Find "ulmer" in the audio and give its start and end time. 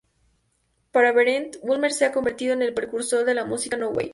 1.61-1.93